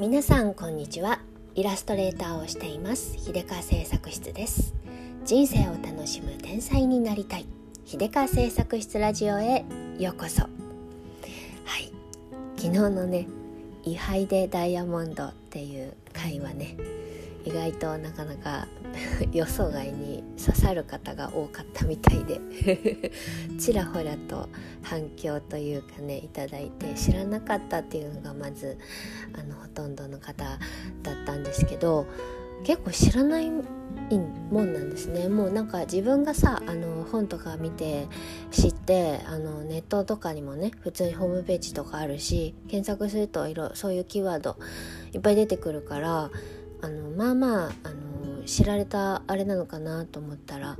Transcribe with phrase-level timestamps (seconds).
[0.00, 1.20] 皆さんこんにちは。
[1.54, 3.18] イラストレーターをしています。
[3.18, 4.72] 秀川製作室です。
[5.26, 7.44] 人生を楽しむ天才になりたい。
[7.84, 9.62] 秀川製作室ラジオへ
[9.98, 10.44] ようこそ。
[10.44, 10.48] は
[11.78, 11.92] い。
[12.56, 13.28] 昨日のね
[13.84, 16.78] 位牌でダイヤモンドっていう回はね
[17.44, 18.68] 意外となかなか
[19.32, 22.40] 予想外に刺さる方が多かったみたいで。
[23.58, 24.48] ちらほらと
[24.82, 28.78] 反響というかねいただいて知らなかったっていうのがまず
[29.32, 32.06] あのほとんどの方だったんですけど
[32.64, 33.62] 結構知らないも
[34.64, 35.28] んなんですね。
[35.28, 38.08] もうなんか自分がさあの本とか見て
[38.50, 44.56] 知ってあのネットとかにもね普通にホームページとかあるし検索するといろそういうキーワード
[45.12, 46.30] いっぱい出てくるから
[46.82, 48.09] あのまあまああの
[48.46, 50.76] 知られたあれなのかなと思ったら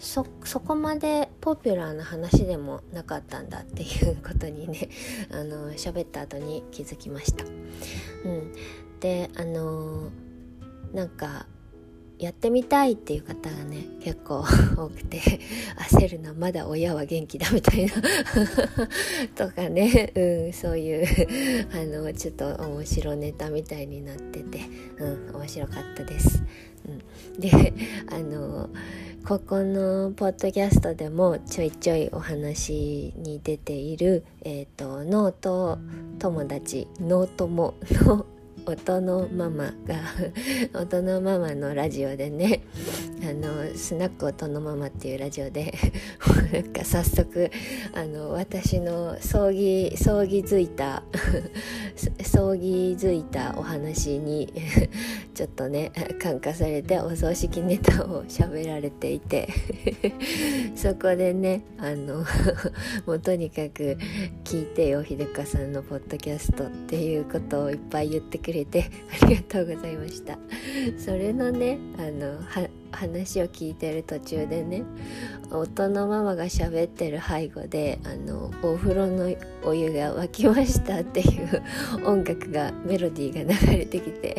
[0.00, 4.88] そこまでポピュラーな話でもなかったんだっていうことにね
[5.30, 7.44] あの喋った後に気づきました。
[7.44, 8.52] うん、
[9.00, 10.10] であの
[10.92, 11.46] なんか
[12.18, 14.44] やってみたいっていう方がね結構
[14.76, 15.20] 多くて
[15.90, 17.92] 焦るなまだ親は元気だみたいな
[19.48, 21.06] とかね、うん、そういう
[21.72, 24.60] あのちょっと面白ネタみたいになってて、
[24.98, 26.42] うん、面白かったです。
[27.40, 27.72] で
[28.10, 28.70] あの
[29.26, 35.78] ここのポッドキャストでもちょいちょいお話に出ている、えーと、ノート
[36.18, 38.26] 友達ノートもの
[38.66, 40.00] 音のママが
[40.80, 42.62] 音のママのラジオでね
[43.22, 45.74] あのスナック音のママっていうラジオで
[46.52, 47.50] なんか早速
[47.94, 51.02] あの私の葬儀葬儀づいた
[52.24, 54.52] 葬儀づいたお話に
[55.34, 59.48] ちょっとね感化されてお葬式ネタを喋られていて
[60.74, 62.24] そこでねあの
[63.06, 63.96] もうとにかく
[64.44, 68.90] 聞いてよ秀香さんのポッドキャストっていうことをいっぱい言ってくれくれて
[69.22, 70.38] ありがとうございました。
[70.98, 72.40] それのねあの
[72.92, 74.82] 話を聞いてる途中でね
[75.50, 79.34] 夫のママが喋ってる背後であのお風呂の
[79.64, 81.62] お湯が沸きましたっていう
[82.06, 84.36] 音楽がメロディーが流れてきて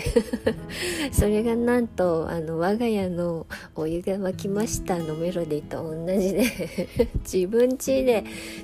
[1.11, 3.45] それがなんとあの我が家の
[3.75, 6.43] お湯が沸きましたのメロディーと同じで
[7.29, 8.23] 自分家で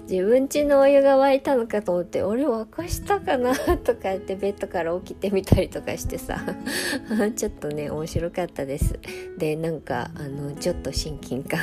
[0.10, 6.40] 自分家のお湯が沸いたのかと思って俺沸かしたかなとかってベッドから起きてみたりとかしてさ
[7.36, 8.98] ちょっとね面白かったです。
[9.38, 11.60] でなんかあのちょっと親近感。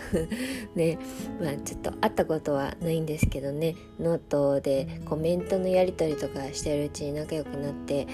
[0.74, 0.98] ね。
[1.40, 3.74] まあちょっと会ったことはないんですけどね。
[4.00, 8.06] ノートでコメントのやり取りとかしてるうちに仲良くなって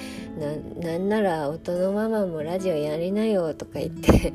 [0.81, 4.33] なんなら音のママもラジオやりなよとか言って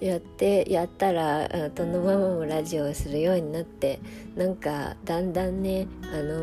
[0.04, 3.98] やってやったら音のママもラジオをするようになって
[4.36, 6.42] なんかだんだんねあの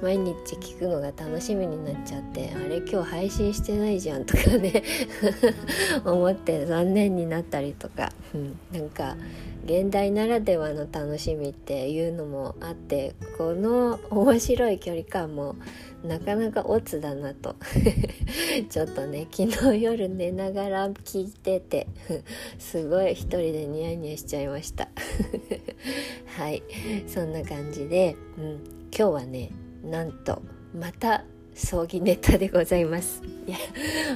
[0.00, 4.82] 毎日聞くのが楽しみになっちゃってあれ今日配信してないじゃんとかね
[6.04, 9.16] 思って残念になったりとか、うん、なんか
[9.64, 15.56] 現代ならではの楽しみっていうのもあってこの面白い距離感も
[16.04, 17.56] なかなかオツだなと
[18.70, 21.88] ちょっとね昨日夜寝ながら聞いてて
[22.58, 24.88] すごい一人でニヤニヤしちゃいました。
[26.36, 26.62] はい
[27.08, 28.44] そんな感じで、うん、
[28.96, 29.50] 今日はね
[29.82, 30.42] なんと
[30.74, 31.24] また
[31.54, 33.22] 葬儀ネタでございます。
[33.46, 33.58] いや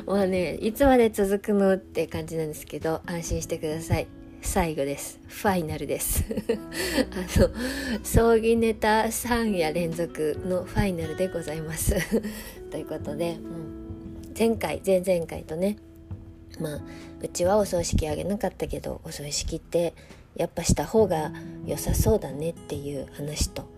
[0.07, 4.07] もうねいつまで続くのって感じなんですけど安心してください。
[4.43, 5.21] 最後です。
[5.29, 6.25] ファイナルです。
[7.13, 7.51] あの
[8.05, 11.97] 葬儀ネタ3夜連続のファイナルでございます。
[12.71, 15.79] ということで、うん、前回前々回とね
[16.61, 16.81] まあ
[17.23, 19.95] うちはお葬式あげなかったけどお葬式って
[20.37, 21.33] やっぱした方が
[21.67, 23.72] 良さそうだねっていう話と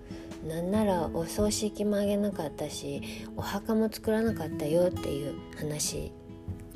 [0.47, 3.03] なんならお葬式もあげなかったし
[3.37, 6.13] お墓も作らなかったよっていう話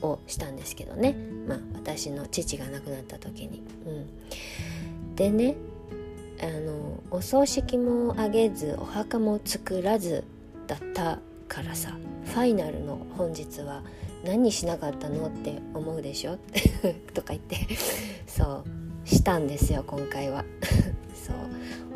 [0.00, 1.16] をしたんですけどね。
[1.46, 3.62] まあ私の父が亡くなった時に。
[3.86, 5.56] うん、でね
[6.40, 10.24] あのお葬式もあげずお墓も作らず
[10.66, 11.18] だった
[11.48, 13.82] からさファイナルの本日は
[14.24, 16.38] 何しなかったのって思うでしょ？
[17.14, 17.56] とか言って
[18.26, 18.64] そ
[19.04, 20.44] うしたんですよ今回は。
[21.14, 21.36] そう。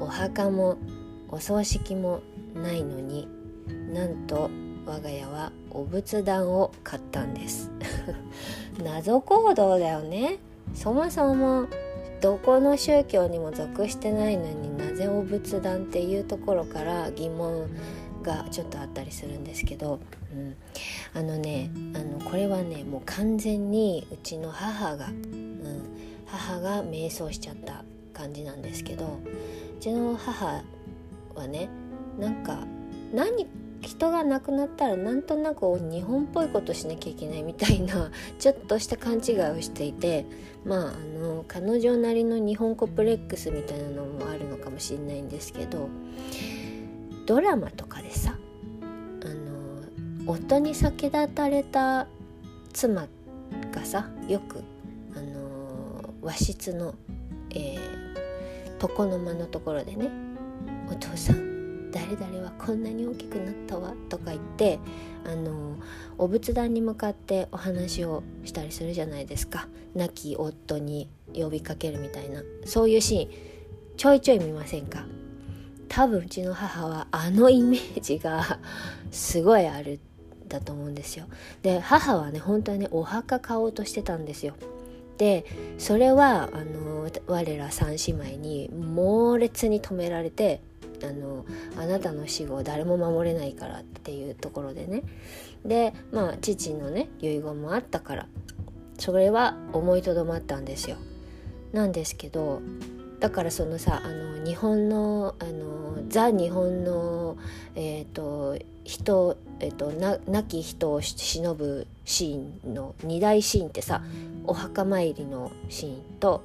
[0.01, 0.77] お墓も
[1.33, 2.21] お葬式も
[2.55, 3.27] ないのに
[3.93, 4.51] なんと
[4.85, 7.71] 我が家はお仏壇を買ったんです。
[8.83, 10.39] 謎行動だよね。
[10.75, 11.67] そもそも
[12.21, 17.69] どこの宗教にも属してないのになぜお仏壇っていうところから疑問
[18.23, 19.99] がちょっとあったりするんですけど、
[20.33, 20.55] うん、
[21.15, 25.83] あのねあのこれはねもう完全にうちの母が、うん、
[26.27, 30.63] 母が瞑想しちゃった感じなんですけどうちの母
[31.35, 31.69] はね
[32.19, 32.67] なんか
[33.13, 33.47] 何
[33.83, 40.25] 人が亡くなったらなんとなく日本っぽいことしなきゃいけないみたいな ちょっとした勘違いをしていて
[40.65, 45.89] まああの彼女なりの日本コプレックスみたいなのもあるのかもしれないんですけど
[47.27, 48.37] ドラマとかでさ
[49.23, 52.07] あの夫に先立たれた
[52.73, 53.09] 妻
[53.73, 54.61] がさよく
[55.17, 56.95] あの和室の、
[57.51, 57.79] えー、
[58.81, 60.11] 床の間のところでね
[60.91, 64.79] 「お父さん誰々はこんなに大きくなったわとか言って
[65.25, 65.77] あの
[66.19, 69.69] お仏壇に向かってお話をしたりするじゃないですか。
[69.95, 72.43] 亡き夫に呼びかけるみたいな。
[72.65, 73.31] そういうシーン。
[73.97, 75.05] ちょいちょい見ませんか？
[75.89, 78.59] 多分うちの母はあのイメージが
[79.13, 80.01] すごいある
[80.49, 81.27] だと思うんですよ。
[81.63, 84.55] で母はね本当はねお墓買おうとしてたんですよ。
[85.19, 85.45] で
[85.79, 90.63] それはあの我ら三姉妹に猛烈に止められて
[91.05, 91.45] あの
[91.77, 95.03] あなたの死後誰も守れないからっていうところでね
[95.65, 98.27] でまあ父のね遺言もあったから
[98.99, 100.97] それは思いとどまったんですよ。
[101.73, 102.61] なんですけど
[103.19, 107.37] だからそのさあの日本のあのザ日本の
[107.75, 114.03] えっ、ー、と人え、ー、とな亡き人をし忍ぶシーンの2大シーンってさ
[114.45, 116.43] お墓参りのシーンと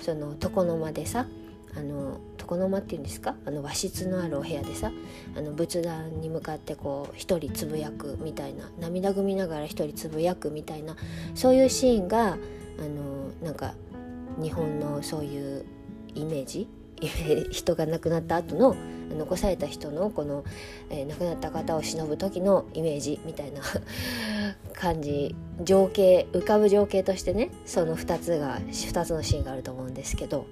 [0.00, 1.26] その床の間でさ
[1.76, 2.20] あの
[2.52, 3.34] 床の間っていうんですか？
[3.46, 4.92] あの和室のあるお部屋でさ
[5.36, 10.96] あの仏壇に向かってこう一人つぶやくみたいな涙ぐみながら一人つぶやくみたいな
[11.34, 13.74] そういうシーンがあのなんか
[14.40, 15.64] 日本のそういう
[16.14, 16.68] イメージ？
[17.50, 18.76] 人が亡くなった後の
[19.18, 20.44] 残された人のこの、
[20.88, 23.60] えー、亡くなった方を忍ぶ時のイメージみたいな
[24.72, 25.34] 感じ
[25.64, 30.46] 情景浮かぶ情景としてねその2つが2つのシーンがあると思うんですけど。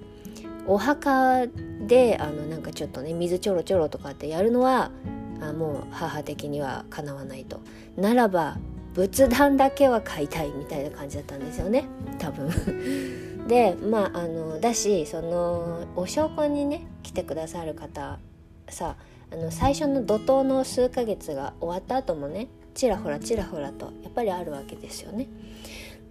[0.67, 1.47] お墓
[1.87, 4.91] であのなんかちょっとね水ちょろちょろとかってやるのは
[5.41, 7.59] あもう母的にはかなわないと。
[7.97, 8.57] ならば
[8.93, 11.85] 仏壇だけは買いたいみたいな感じだったんですよね。
[12.19, 12.49] 多分。
[13.47, 18.19] でまああのだしそのお証拠にね来てくださる方
[18.69, 18.95] さ
[19.31, 25.27] あの最初の怒涛の数ヶ月が終わった後もねちらほらちらほらとやっぱりあるわけですよね。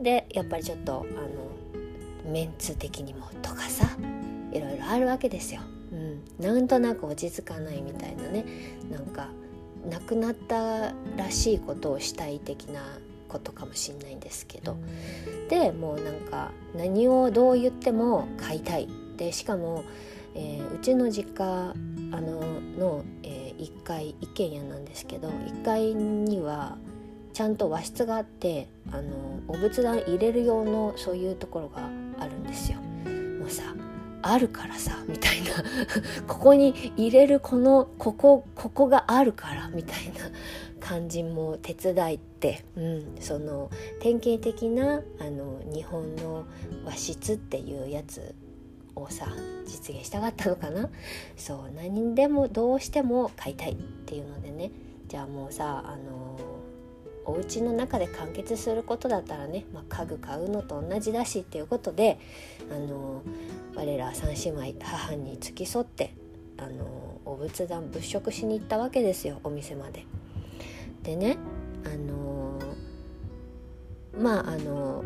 [0.01, 1.21] でやっぱりちょっとあ
[2.27, 3.87] のメンツ的にもとかさ
[4.53, 5.61] いろいろあるわけですよ。
[5.93, 8.45] うん、なんとなく落ち着かないみたいなね
[8.91, 9.29] なんか
[9.89, 12.81] 亡くなったらしいことをしたい的な
[13.29, 14.77] ことかもしんないんですけど
[15.49, 19.85] でもうなんか何をどう言っても買いたいでしかも、
[20.35, 21.45] えー、うちの実家
[22.13, 22.41] あの
[22.79, 26.77] の、えー、1階一軒家なんですけど1階には
[27.33, 31.89] ちゃんと和室があってあのお仏壇入れる用のそういうところが
[32.19, 32.79] あるんですよ。
[33.41, 33.75] もうさ
[34.23, 35.51] あるからさみたいな。
[36.27, 40.31] ここに入れるこのここここがあるからみたいな。
[40.81, 43.71] 感じも手伝いって、うん、その
[44.01, 46.47] 典型的なあの日本の
[46.85, 48.35] 和室っていうやつ
[48.97, 49.27] をさ
[49.67, 50.89] 実現したかったのかな。
[51.37, 54.73] そう何でもどうしても買いたいっていうのでね。
[55.07, 56.39] じゃあもうさあの
[57.31, 62.19] お家の中で完結することだったらね、まあ、家具買うのと同じだしっていうことで
[62.71, 63.23] あの
[63.75, 66.15] 我ら三姉妹母に付き添って
[66.59, 70.05] あのお仏壇物色しに行ったわけですよお店まで。
[71.03, 71.39] でね
[71.85, 72.59] あの
[74.19, 75.05] まああの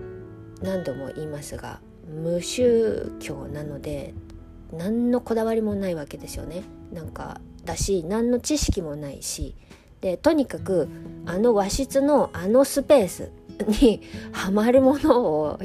[0.63, 4.15] 何度も言いますが無宗教なので
[4.73, 6.63] 何のこだわりもないわけですよね。
[6.93, 9.55] なんかだし何の知識もないし
[10.05, 10.87] でとにかく
[11.25, 13.31] あの和室のあのスペース
[13.81, 15.59] にはまるものを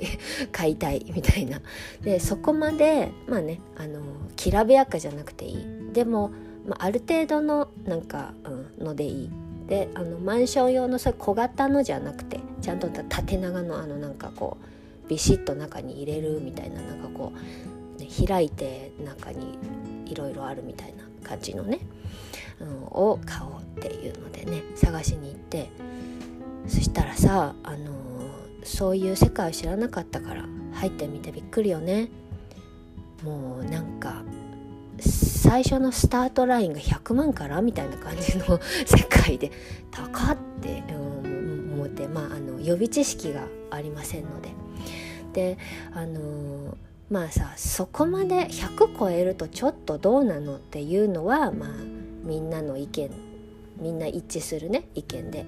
[0.53, 1.59] 買いたいみたいな。
[2.01, 3.99] でそこまでまあねあの
[4.37, 5.91] きらびやかじゃなくていい。
[5.91, 6.31] でも、
[6.65, 9.29] まあ、ある程度のなんか、うん、のでいい。
[9.67, 14.57] であのマンション用のそれ小型のじゃなくてちゃんと縦長のあのなんかこ
[15.05, 19.59] うビシッと中に入れるみたいななんかこう、ね、開いて中に
[20.05, 21.79] いろいろあるみたいな感じのね
[22.61, 23.58] うん、を買おう。
[23.77, 25.69] っていうのでね探しに行って。
[26.67, 27.85] そしたらさ、あのー、
[28.63, 32.09] そういう世界を知らなかったから入ってみてびっくりよね。
[33.23, 34.23] もうなんか
[34.99, 39.51] 最初のスタートラインが100万からみたいな感じの 世界で
[39.91, 44.49] 高って、うん、思ってまああの予備知識がありませんので。
[45.33, 45.57] で
[45.93, 46.75] あのー
[47.11, 51.69] まあさそこまで100超えるとちょっとどうなのっていうのはまあ
[52.23, 53.09] みんなの意見
[53.79, 55.45] みんな一致するね意見で。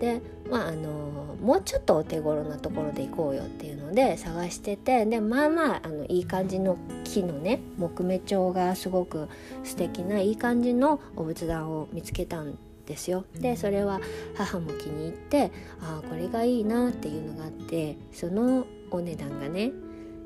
[0.00, 0.20] で
[0.50, 9.28] まああのもうちょっとお手頃なところで行こうよっていうので探しててでまあまああのいい感じの木のね木目調がすごく
[9.64, 13.24] 素敵ないい感じのお仏壇を見つけたんですよ。
[13.34, 14.00] でそれは
[14.36, 19.72] 母も気に入ってああこれがいいなっていうのがあってそのお値段がね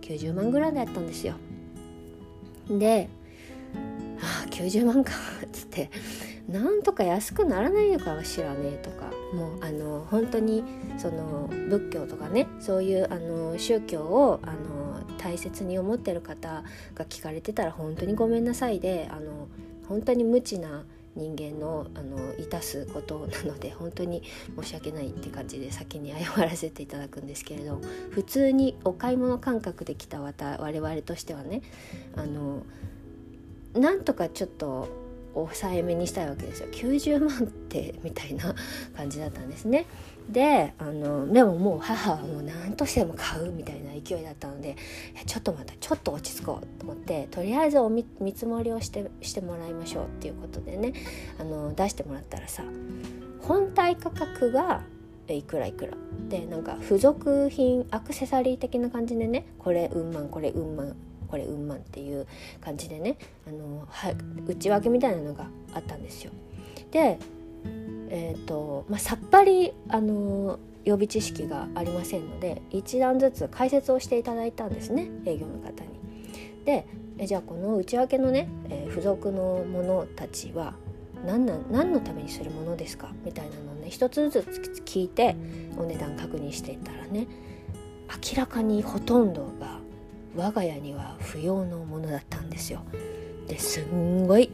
[0.02, 1.34] 90万ぐらいだったんですよ。
[2.68, 3.08] で
[4.20, 5.12] ああ90万か
[5.44, 5.90] っつって
[6.48, 10.62] なんとか安くならないのかしらねえとかもうあの本当に
[10.96, 16.62] その仏教とかねそういうあの宗教をあの大切に思ってる方
[16.94, 19.48] が聞かれてたら本当にごめんなさいであの
[19.88, 20.84] 本当に無知な
[21.16, 24.22] 人間のあのいたすことなので本当に
[24.60, 31.62] 申し訳ないって感じで先に謝らせていただくんですけれど普通にお買い物感覚で来た我々としてはね
[32.14, 32.62] あの
[33.74, 35.05] なんとかちょっと
[35.44, 36.68] 抑えめにしたいわけですよ。
[36.72, 38.54] 90万ってみたいな
[38.96, 39.86] 感じだったんですね。
[40.30, 44.76] であのでももう母はもう何としても買うみたいな勢いだったので
[45.24, 50.94] ちょっとまたちょっと落ち着こうと思ってとりあえずお見積もりをしてしてもらいましょうっていうことでね
[51.38, 52.64] あの出してもらったらさ
[53.42, 54.82] 本体価格が
[55.28, 55.92] いくらいくら。
[56.28, 62.26] でなんか付属品アクセサリー的な感じでねこれうんまんこれうんまんこれうんまんっていう
[62.60, 63.16] 感じでね
[63.46, 64.14] あのは
[64.46, 66.30] 内訳みたいなのがあったんですよ。
[66.90, 67.18] で、
[68.10, 75.90] えーとまあ、さっぱりあの予備知識がありませんので一段ずつ解説をしていただいたんですね営業の方に。
[76.64, 76.86] で
[77.18, 80.74] えじゃあこの内訳のね、えー、付属のものたちは
[81.24, 83.10] 何な何のためにするものですか？
[83.24, 85.34] みたいなのをね一つずつ聞いて
[85.78, 87.26] お値段確認していったらね
[88.32, 89.75] 明らかにほとんどが
[90.36, 92.82] 我が家には不要のものだったんですよ。
[93.48, 94.50] ですんごい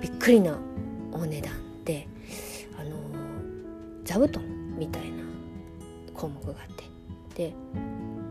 [0.00, 0.58] びっくりな
[1.12, 1.52] お値段
[1.84, 2.06] で
[2.78, 2.90] あの
[4.04, 4.44] 座布団
[4.78, 5.24] みたいな
[6.14, 6.84] 項目があって。
[7.34, 7.54] で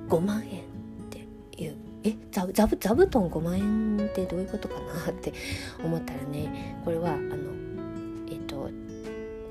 [0.10, 0.64] 5万円っ
[1.10, 1.28] て
[1.64, 1.76] いう。
[2.04, 5.34] え座座座布団5万円ってどういうことかなって
[5.84, 7.52] 思ったらねこれはあの
[8.28, 8.70] えっ、と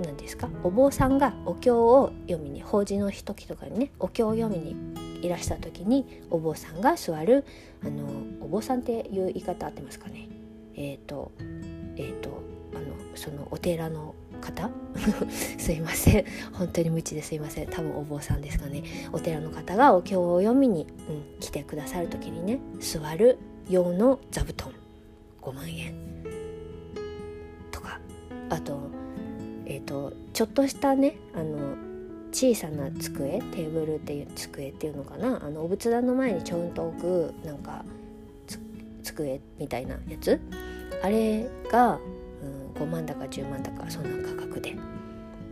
[0.03, 0.49] 何ですか？
[0.65, 4.75] お坊さんがお経を読みに法事の時とかにねお経を読みに
[5.23, 7.45] いらした時にお坊さんが座る
[7.85, 8.07] あの
[8.41, 10.29] お坊さんっていう言い方合ってますかね。
[10.77, 11.33] えっ、ー、と
[11.97, 12.43] えっ、ー、と
[12.75, 12.85] あの
[13.15, 14.71] そのお寺の方？
[15.59, 16.25] すいません。
[16.53, 17.67] 本当に無知ですいません。
[17.69, 18.83] 多分お坊さんですかね。
[19.13, 24.73] お寺の方がお経を読みに、うん、来てくださる時にね座る用の座布団。
[25.43, 25.95] 5万円。
[27.71, 28.01] とか。
[28.49, 28.79] あと
[29.67, 31.90] えっ、ー、とちょっとしたねあの
[32.33, 35.45] 小さな机テーブルっていう机っていうのかな？
[35.45, 37.85] あのお仏壇の前にちょんと置くなんか
[39.03, 40.41] 机みたいなやつ？
[41.03, 41.99] あれが、
[42.77, 44.75] うん、5万だか10万だかそんな価格で、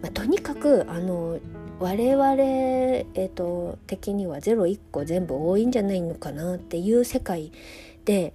[0.03, 1.39] まあ、とにかくあの
[1.81, 7.53] 我々、えーと、的には01個全部多いんじゃないのかなっていう世界
[8.05, 8.35] で。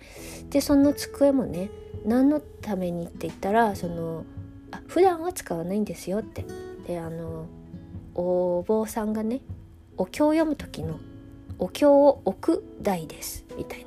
[0.49, 1.69] でその机もね
[2.05, 4.23] 何のためにって言ったらその
[4.71, 6.45] あ普段は使わないんですよって。
[6.87, 7.47] であの
[8.15, 9.41] お坊さんがね
[9.97, 10.99] お経を読む時の
[11.59, 13.85] お経を置く台ですみたい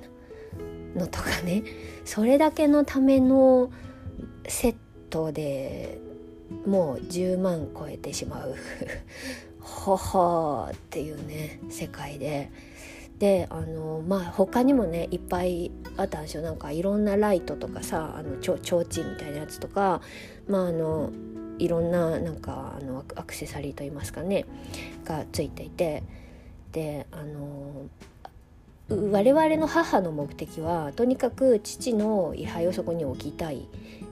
[0.94, 1.62] なのとかね
[2.04, 3.70] それだけのための
[4.48, 4.76] セッ
[5.10, 5.98] トで
[6.66, 8.54] もう10万超えてしまう
[9.60, 12.50] ほほっていうね世界で。
[13.18, 16.42] であのまあ他にもねいっぱいあったんですよ。
[16.42, 20.02] なんかいろんなライトとかさあのちょ提灯みたいなやつとか
[20.46, 21.10] まああの
[21.58, 24.44] いろんななんかあのアクセサリーといいますかね
[25.04, 26.02] がついていて
[26.72, 27.86] であの
[28.88, 33.66] 我々の母の目的はとにかく父の位牌をそこに置きたい。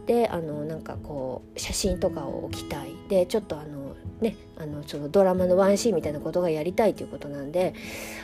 [0.06, 2.94] であのなんかこう写真とかを置きたい。
[3.08, 7.72] でちょっとあのねあのそのドラマのワンシーンみたいなことがやりたいということなんで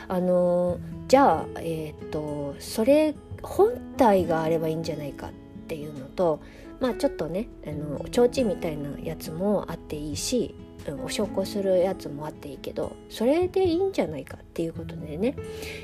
[0.09, 5.31] あのじゃあえっ、とそれ本体があればいいんじゃないかっ
[5.67, 6.41] ていうのと
[6.81, 10.55] まあちょっとねあの提灯みたいなやつもあっていいし、
[10.87, 15.35] うん、お焼香するやつもあっていいけどそれでいいんじゃないかっていうことでね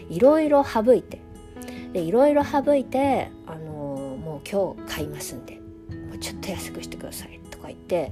[0.09, 1.21] いろいろ省いて
[1.93, 8.11] でいろいろ省いて、あのもう今日買いますんでもうちょっと安くしてくださいとか言って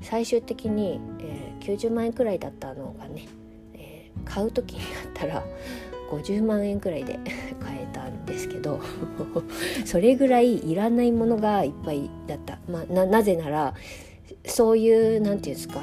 [0.00, 3.26] 最終的に、えー、90万円くらいだったのがね、
[3.74, 5.44] えー、買う時になったら
[6.18, 7.18] 50万円くらいで
[7.60, 8.80] 買えたんですけど
[9.84, 13.74] それぐらいいらないものがいっぱいだった、まあ、なぜなら
[14.46, 15.80] そういう何て言うんですか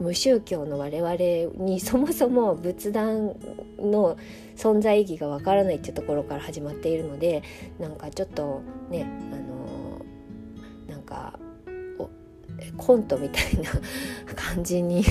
[0.00, 3.36] 無宗教の我々にそもそも仏壇
[3.78, 4.16] の
[4.56, 7.42] 存在意義がわからないっていうところから始まっているので
[7.78, 11.38] なんかちょっとねあのなんか
[12.76, 13.70] コントみたいな
[14.34, 15.04] 感じに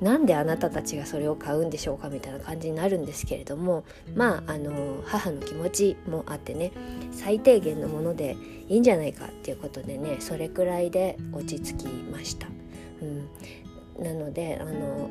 [0.00, 3.84] なんであなたたちがそれを買うんでしょうかみたいな感じになるんですけれども
[4.14, 6.72] まああの母の気持ちもあってね
[7.12, 8.36] 最低限のもので
[8.68, 12.48] いいんじゃないかっていうことでねそれくらいで落ち着きました。
[13.02, 15.10] うん、なのであの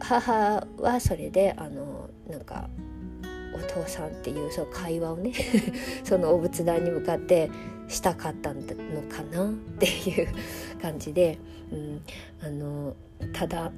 [0.00, 2.68] 母はそれであのなんか
[3.54, 5.32] お父さんっていうその会話をね
[6.04, 7.50] そのお仏壇に向かって
[7.88, 8.62] したかったの
[9.08, 10.28] かなっていう
[10.82, 11.38] 感じで、
[11.70, 12.02] うん、
[12.42, 12.96] あの
[13.32, 13.70] ただ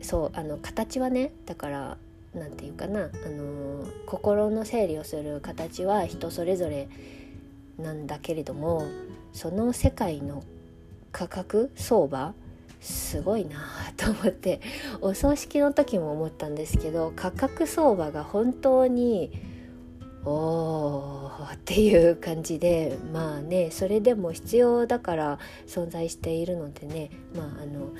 [0.00, 1.98] そうあの形はねだから
[2.32, 6.88] 何て言うかなあの心の整理をする形は人それぞれ
[7.78, 8.86] なんだけれども
[9.32, 10.44] その世界の
[11.10, 12.34] 価格相場
[12.80, 13.56] すごいな
[13.96, 14.60] と思って
[15.00, 19.32] お葬式の時も思ったんですけど価格相場が本当に
[20.26, 27.92] おーっていう感じでまあねそれでも必要だから存在しているのでねまああの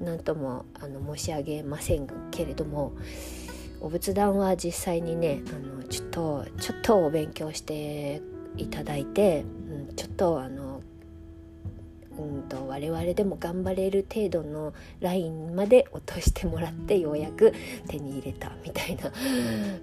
[0.00, 2.92] 何ともあの申し上げませんけれども
[3.80, 8.20] お仏壇は実際にねあのちょっとちょっとお勉強して
[8.56, 9.44] いただいて、
[9.88, 10.59] うん、ちょっとあの
[12.22, 17.52] うんと我々でも頑張れる程度のラインまで落としてもらってようやく
[17.88, 19.10] 手に入れたみたいな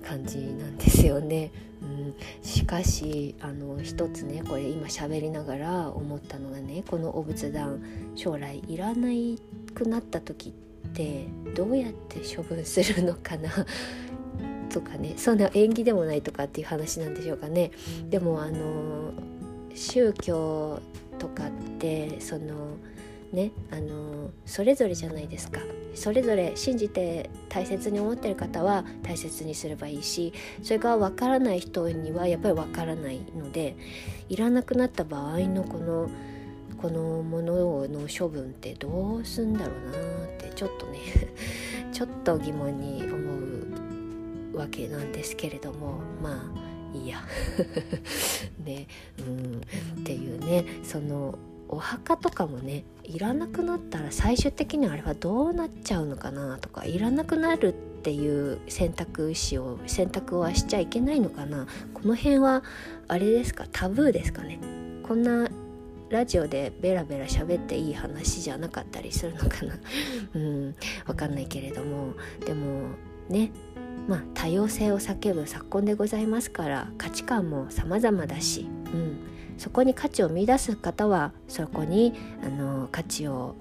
[0.07, 1.51] 感じなんですよね。
[1.81, 7.79] うん、しかしあの一つねこれ今喋りながら思ったのがねこのお仏壇
[8.15, 9.39] 将来いらない
[9.75, 13.49] くなった時ってどうやって処分するのかな？
[14.69, 17.71] とかねそんな縁起でもないとかっていう話なんでしょうかね。
[18.09, 19.11] でもあの
[19.73, 20.81] 宗教
[21.17, 22.77] とかってその
[23.31, 25.61] ねあのそれぞれじゃないですか。
[25.97, 30.31] それぞれ信じて大切に思ってる方は大切にすればいいし
[30.61, 33.75] それが分からない人にはやっぱり分からないので
[34.29, 36.07] いらなくなった場合のこの
[36.79, 40.99] このものの処分ってどうすんだろうなってちょっとね
[41.91, 43.17] ちょっと疑問に思
[44.53, 47.21] うわけなんですけれどもまあいいや。
[48.63, 48.87] ね。
[49.19, 49.61] うん。
[50.01, 50.65] っていうね。
[50.83, 51.37] その
[51.69, 61.67] お墓とかもねいらなくなったら最終的にあれはどうなっちゃうのかなとかいらなくなるっていう選択肢を選択はしちゃいけないのかな。
[61.93, 62.63] この辺は
[63.07, 64.59] あれですかタブーですかね。
[65.03, 65.49] こんな
[66.09, 69.77] ラジオでベラベラ喋っていい話じゃなかったりするのかな。
[70.35, 70.75] うん。
[71.05, 72.13] わかんないけれども。
[72.45, 72.91] でも
[73.29, 73.51] ね。
[74.07, 78.61] まあ、多様性を叫ぶ昨今でございますから価値観も様々だし、
[78.93, 79.19] うん、
[79.57, 83.55] そこに価値を見出す方はそこにあの価値を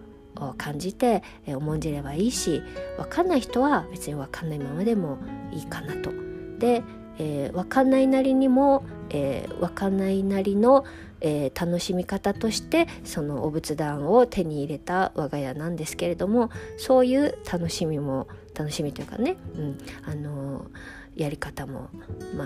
[0.58, 2.62] 感じて重んじればいいし
[2.98, 5.18] 分かんない人は別に分かんないままでも
[5.52, 6.12] いいかなと。
[6.58, 6.82] で、
[7.18, 10.84] えー、分かんないなりにも、えー、分かんないなりの、
[11.20, 20.66] えー、楽しみ方としてそのお仏壇を手に入れた我が家なんですけれどもそういう楽しみも楽しみというかね、うん、あの
[21.14, 21.90] やり方も
[22.36, 22.44] ま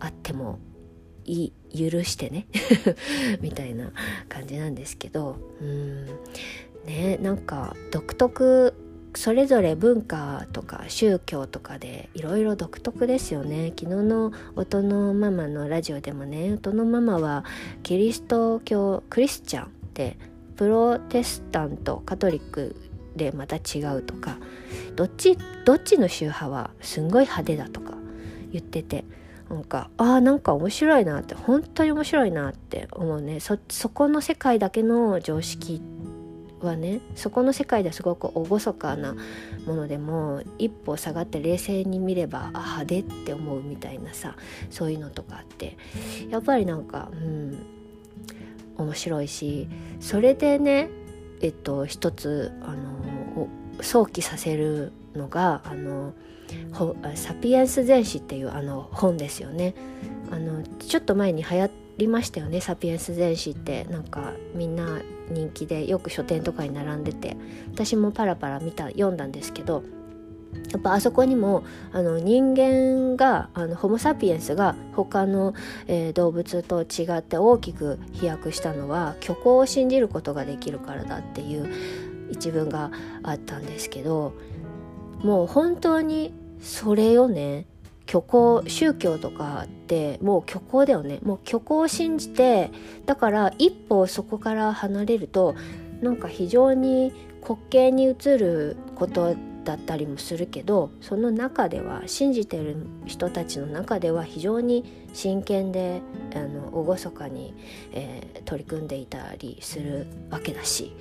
[0.00, 0.58] ああっても
[1.24, 2.46] い許してね。
[3.40, 3.92] みたいな
[4.28, 5.36] 感じなんですけど。
[5.60, 6.06] うん。
[6.86, 8.74] ねなんか独特
[9.14, 13.72] それぞれ文化とか宗教とかでいろいろ独特ですよね。
[13.78, 17.44] 昨日の音のママのラジオでもね音のママは
[17.82, 20.16] キリスト教クリスチャンって
[20.56, 22.74] プロテスタントカトリック
[23.16, 24.38] でまた違うとか
[24.96, 27.94] どっちどっちの宗派はすんごい派手だとか
[28.52, 29.04] 言ってて
[29.50, 33.38] なんかあーなんか面白いなって本当に面白いなって思うね。
[33.40, 33.58] そ
[33.90, 35.82] この世界だけの常識
[36.60, 39.14] はねそこの世界ではすごく厳かな
[39.66, 44.36] ものでも一歩下がって冷静に見れば派手って思うみたいなさ
[44.70, 45.76] そういうのとかあって
[46.30, 47.58] やっぱりなんかうん
[48.78, 49.68] 面白いし
[50.00, 50.88] それでね
[51.42, 53.48] えっと一つあの
[53.80, 56.14] 想起させるのがあの
[57.14, 59.74] 「サピエンス全史」っていうあの本ですよね。
[60.30, 67.36] あのちょっと前に流行りましたよね「サピエンス全史」ってなんかみんな人気でよく書店とかに並んでて
[67.72, 69.82] 私もパラパラ見た読んだんですけど
[70.72, 75.54] やっぱあそこにもあの人間があのホモ・サピエンスが他の、
[75.86, 81.70] えー、動物と違って大きく飛躍したのは虚構を信じることができるからだっていう
[82.30, 82.90] 一文が
[83.22, 84.32] あったんですけど
[85.22, 87.66] もう本当にそれよね。
[88.06, 91.20] 虚構宗教とかってもう虚構だよね。
[91.22, 92.70] もう虚構を信じて
[93.06, 95.54] だから一歩そこから離れると
[96.00, 97.12] なんか非常に
[97.42, 106.02] 滑稽に映ることだったりもするけどその中では信じてる人たちの中では非常に真剣で
[106.34, 107.54] あの厳かに、
[107.92, 110.94] えー、取り組んでいたりするわけだし、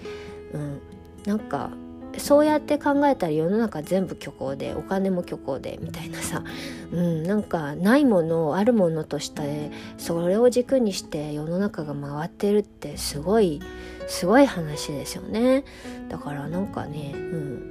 [0.54, 0.82] うん、
[1.26, 1.72] なんか
[2.18, 6.44] そうやって考えたら世の中全部虚構でお金も虚構でみたいなさ、
[6.92, 13.62] うん、なんかないものをあるものとしてそれを軸にして世の中が回ってるってすごい
[14.08, 15.64] すごい話ですよね。
[16.10, 17.71] だからなんかね、うん、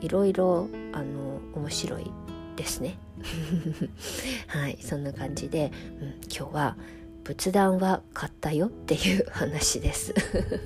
[0.00, 2.10] いろいろあの面白い
[2.56, 2.98] ですね。
[4.48, 6.76] はいそんな感じで、うん、今日は
[7.24, 10.14] 仏壇は買ったよっていう話です。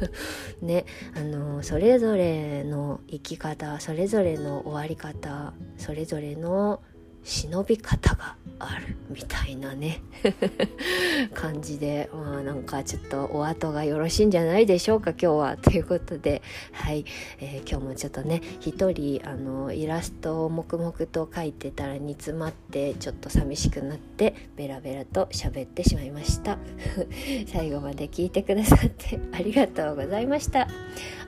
[0.62, 0.84] ね
[1.16, 6.82] あのそれぞれの生き方それぞれの終わり方それぞれの
[7.24, 10.00] 忍び方があるみたいなね。
[11.34, 15.56] 感じで、まあ、なんかちょっとお後がよろしいんじゃないでしょうか今日は。
[15.56, 17.04] ということではい、
[17.40, 26.58] えー、今日もちょっとね一人あのイラストを黙々と描いてたら煮詰まってちょっと寂しくなってベラベラと喋ってしまいました。
[27.46, 30.68] 最後まで聞いてくださってありがとうございました。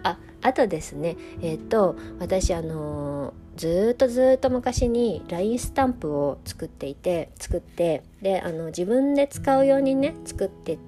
[0.03, 10.79] ああとですねえっ、ー、と私あのーずっとずっと昔に LINE スタンプを作っていて作ってであの自分で使うようにね作って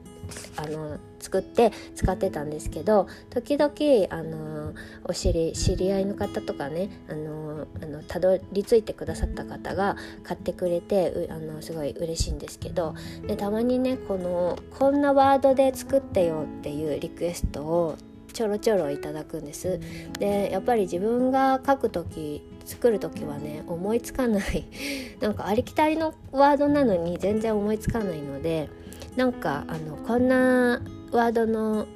[0.56, 3.72] あの作って使ってたんですけど時々
[4.10, 4.74] あの
[5.04, 12.94] お知り知り合いの方とかねあのあのたどり着いてくださった方が買ってくれてあのすごい嬉しいんですけど
[13.26, 17.96] でたまにねこのこんなワードで作ってよっていうリクエストを
[18.32, 19.80] ちょろちょろいただくんです。
[20.18, 24.66] でやっぱり自分が書く時作る時はね思いつかない。
[25.20, 28.68] なんかありきたりのワードなのに全然思いつかないので
[29.16, 31.86] なんかあのこんなワードの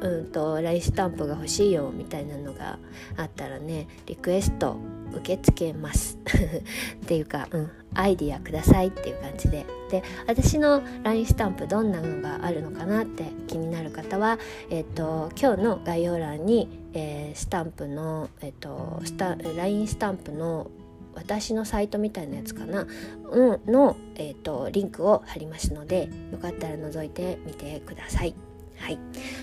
[0.00, 2.78] うんとライスタンプが欲しいよみたいなのが
[3.16, 4.76] あったらねリクエスト
[5.16, 6.18] 受け付けます。
[7.02, 9.64] っていうか、うん、アイディアくださいっていう感じで。
[9.90, 14.38] で私の LINE スタンプどんなのがあるのかなって気になる方は、
[14.70, 20.70] えーと、今日の概要欄に、えー、スタンプの、えーと、スタ LINE スタンプの
[21.14, 22.86] 私のサイトみたいなやつかな、
[23.30, 28.34] うん、の、えーと、リンクを貼りますのでよかったら覗いてみてください。
[28.78, 28.98] はい、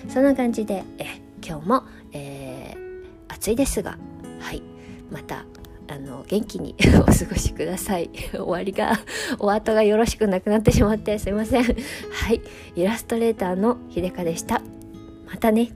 [0.08, 3.96] そんな感じでえ今日も、えー、暑いですが、
[4.40, 4.62] はい、
[5.10, 5.44] また
[5.90, 8.10] あの元気に お過ごしください。
[8.30, 9.00] 終わりが
[9.40, 11.64] お後がよろしくなくなってしまってすいません。
[11.64, 11.72] は
[12.32, 12.40] い。
[12.76, 14.62] イラストレーターのひでかでした。
[15.26, 15.70] またね。